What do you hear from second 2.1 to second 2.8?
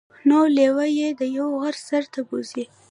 ته بوځي.